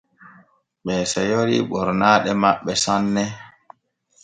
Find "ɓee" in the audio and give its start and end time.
0.85-1.01